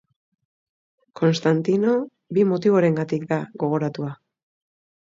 Konstantino 1.21 1.93
bi 2.39 2.49
motiborengatik 2.55 3.31
da 3.35 3.43
gogoratua. 3.67 4.15